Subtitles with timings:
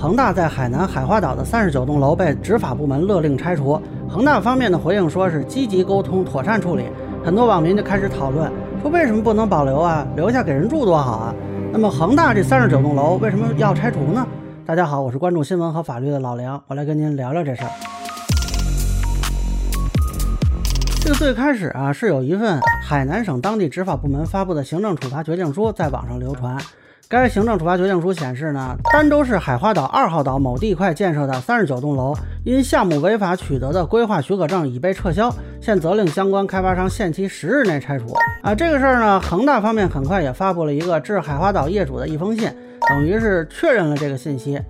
[0.00, 3.82] 恒大在海南海花岛的三十九栋楼被执法部门勒令拆除。
[4.08, 6.84] 恒大方面的回应说是积极沟通，妥善处理。
[7.24, 8.48] 很多网民就开始讨论，
[8.80, 10.06] 说为什么不能保留啊？
[10.14, 11.34] 留下给人住多好啊！
[11.72, 14.24] 那么恒大这三十九栋楼为什么要拆除呢？
[14.64, 17.70] 大家好，我是关注新闻和法律的老梁，我来跟您聊聊这事儿。
[21.00, 26.56] 这个最开始啊，是有一份海南省当地执法部门发布的行政处罚决定书在网上流传。
[27.10, 32.14] 该行政处罚决定书显示呢，儋州市海花岛二号岛某地块建设的三十九栋楼，
[32.44, 38.12] 因项目违法取得的规划许可证已被撤销，现责令相关开发商限期十日内拆除。
[38.42, 42.52] 啊，这个事儿呢，恒大方面很快也发布了一个致海花岛业主的一封信，
[42.86, 44.60] 等于是确认了这个信息。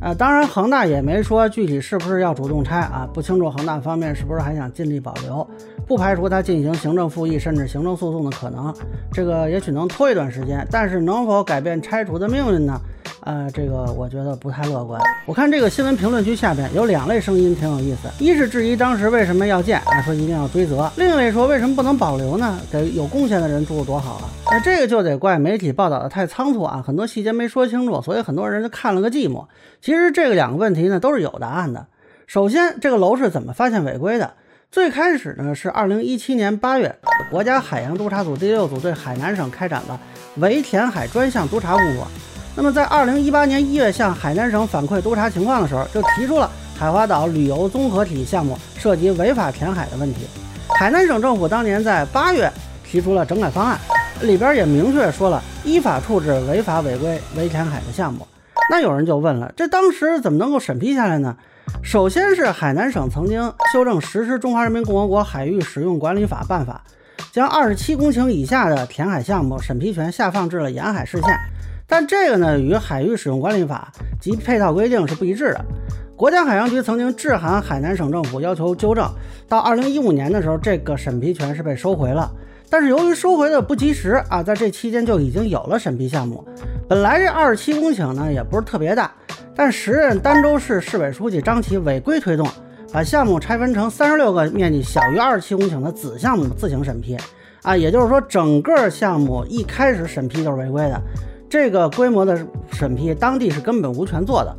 [0.00, 5.46] 呃，当然恒大也没说具体是不是要主动拆啊，不清楚恒大方面是不是还想尽力保留。
[5.86, 8.74] 不排除他进行行政复议甚至行政诉讼的可能，
[9.12, 12.78] 这个也许能拖一段时间，但是能否改变拆除的命运呢？
[13.26, 15.02] 呃，这个我觉得不太乐观。
[15.26, 22.56] 我看这个新闻评论区下边有两类声音挺有意思，一是质疑当时为什么要建，啊说一定要追责；另一位说为什么不能保留呢？
[22.70, 24.30] 给有贡献的人住多好啊！
[24.52, 29.44] 那这个就得怪媒体报道的太仓促啊，很多细节没说清楚，所以很多人就看了个寂寞。
[29.82, 31.84] 其实这个两个问题呢都是有答案的。
[32.28, 34.34] 首先，这个楼是怎么发现违规的？
[34.70, 36.94] 最开始呢是二零一七年八月，
[37.28, 39.98] 国家海洋督察组第六组对海南省开展了
[40.36, 42.06] 围填海专项督查工作。
[42.56, 50.26] 那么在二零一八年一月向海南省反馈督查情况的时候，就提出了海花岛旅游综合体项目涉及违法填海的问题。
[50.70, 52.50] 海南省政府当年在八月
[52.82, 53.78] 提出了整改方案，
[54.22, 58.26] 里边也明确说了依法处置违法违规围填海的项目。
[58.70, 61.36] 那有人就问了，这当时怎么能够审批下来呢？
[61.82, 66.82] 首先是海南省曾经修正实施《中华人民共和国海域使用管理法》办法，
[67.30, 71.38] 将二十七公顷以下的填海项目审批权下放至了沿海市县，
[71.86, 73.92] 但这个呢与《海域使用管理法》
[74.22, 75.64] 及配套规定是不一致的。
[76.16, 79.08] 国家海洋局曾经致函海南省政府要求纠正，
[79.48, 82.30] 到二零一五年的时候，这个审批权是被收回了。
[82.68, 86.44] 但是由于收回的不及时啊，在这期间就已经有了审批项目。
[86.88, 89.12] 本来这二十七公顷呢也不是特别大。
[89.54, 92.46] 但时任儋州市市委书记张琦违规推动，
[92.92, 97.16] 把项目拆分成三十六个面积小于二十七公顷的子项目自行审批，
[97.62, 101.00] 啊，也就是说整个项目一开始审批就是违规的，
[101.56, 102.38] 这个规模的
[102.70, 104.54] 审批当地是根本无权做的。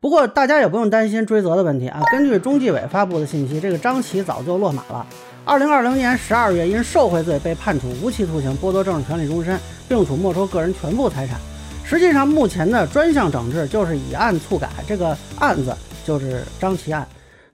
[0.00, 5.06] 不过大家也不用担心追责的问题啊，根据中纪委发布的信息，这个张琦早就落马了。
[5.44, 11.38] 二零二零年十二月因受贿罪被判处无期徒刑，剥夺政治权利终身，并处没收个人全部财产。
[11.84, 17.06] 实际上，目前的专项整治就是以案促改，这个案子就是张琦案。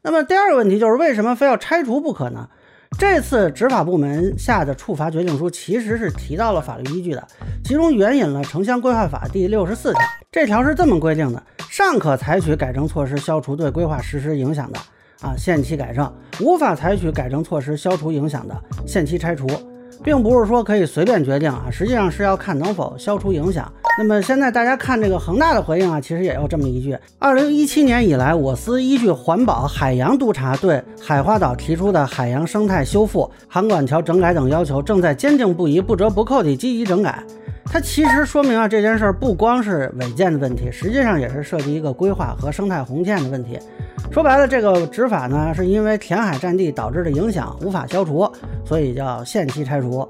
[0.02, 2.48] 那么第二个问题就是，为什么非要拆除不可呢？
[2.96, 7.26] 这次执法部门下的处罚决定书其实是提到了法律依据的，
[7.64, 10.00] 其中援引了《城乡规划法》第六十四条，
[10.30, 14.78] 这条是这么规定的：尚可采取改正措施消除对规划实施影响的，
[15.20, 16.06] 啊，限期改正；
[16.40, 18.56] 无法采取改正措施消除影响的，
[18.86, 19.46] 限期拆除。
[20.02, 23.70] 并不是说可以随便决定啊，实际上是要看能否消除影响。
[23.96, 37.22] 那么现在大家看这个恒大的回应啊，其实也有这么一句：二零一七年以来，我司依据环保海洋督察对海花岛提出的海洋生态修复、航管桥整改等要求，正在坚定不移、不折不扣地积极整改。
[37.66, 43.58] 它其实说明啊，这件事儿不光是违建的问题，实际上也是涉及一个规划和生态红线的问题。
[44.10, 48.30] 说白了，这个执法呢，是因为填海占地导致的影响无法消除，
[48.64, 50.08] 所以叫限期拆除。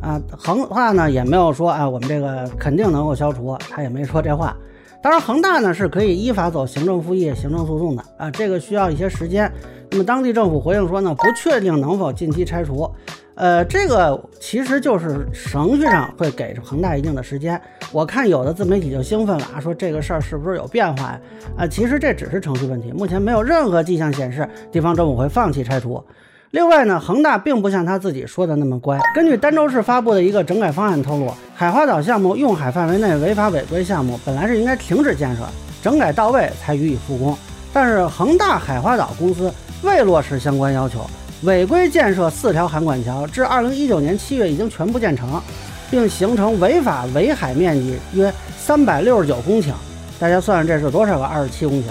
[0.00, 4.56] 啊，恒大呢也没有说啊，我们这个肯定能够消除，他也没说这话。
[5.02, 9.52] 当然，恒大呢是可以依法走行政复议、行政诉讼的啊，这个需要一些时间。
[9.90, 12.90] 那么当地政府回应说呢，不确定能否近期拆除。
[13.34, 17.60] 呃，这个其实就是程序上会给恒大一定的时间。
[17.90, 21.20] 我看有的自媒体就兴奋了啊，说这个事儿是不是有变化呀？
[21.56, 26.02] 啊，其实这只是程序问题，目前没有任何迹象显示地方政府会放弃拆除。
[26.50, 28.98] 另外呢，恒大并不像他自己说的那么乖。
[29.14, 35.42] 根据儋州市发布的一个整改方案透露，海花岛项目用海范围内违法违规项目本来是应该停止建设，
[35.82, 37.34] 整改到位才予以复工。
[37.72, 39.50] 但是恒大海花岛公司
[39.82, 41.00] 未落实相关要求。
[41.42, 45.42] 违规建设四条涵管桥，至二零一九年七月已经全部建成，
[45.90, 49.72] 并形成违法围海面积约三百六十九公顷。
[50.20, 51.86] 大家算算这是多少个二十七公顷？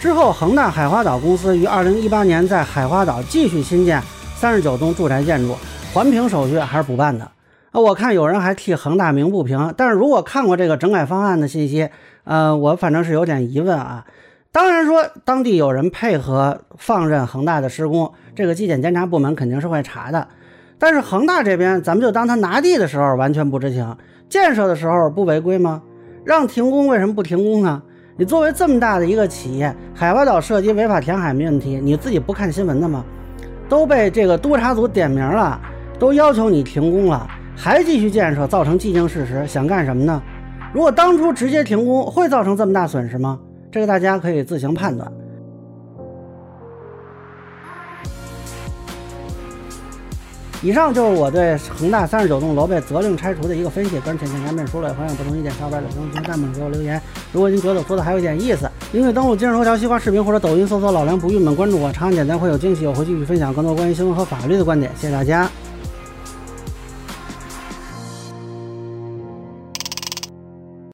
[0.00, 4.02] 之后，恒大海花岛公司于二零一八年在海花岛继续新建
[4.34, 5.54] 三十九栋住宅建筑，
[5.92, 7.30] 环评手续还是补办的。
[7.72, 9.74] 啊，我看有人还替恒大鸣不平。
[9.76, 11.86] 但是如果看过这个整改方案的信息，
[12.24, 14.06] 呃，我反正是有点疑问啊。
[14.56, 20.28] 当然说，当地有人配合放任恒大的施工，这个纪检监察部门肯定是会查的。
[20.78, 23.94] 但是恒大这边，咱们就当他拿地的时候完全不知情，
[24.30, 25.82] 建设的时候不违规吗？
[26.24, 27.82] 让停工为什么不停工呢？
[28.16, 33.04] 你作为这么大的一个企业，海华岛涉及违法填海没问题，你自己不看新闻的吗？
[33.68, 35.60] 都被这个督查组点名了，
[35.98, 40.22] 都要求你停工了，还继续建设，造成既定事实，想干什么呢？
[40.72, 43.38] 如果当初直接停工，会造成这么大损失吗？
[43.76, 45.12] 这个大家可以自行判断。
[50.62, 56.98] 以上就是我对恒大三十九栋楼被责令拆除的一个分析，个人浅见难免说了，欢迎不同意见小伙伴在评论区弹幕给我留言。
[57.34, 64.90] 如果您觉得我说的还有点意思，您可以登录今日头条、西瓜视频或者抖音搜索“老梁不郁闷”，关注我，长按点赞会有惊喜，我会继续分享更多关于新闻和法律的观点。
[64.96, 65.46] 谢谢大家。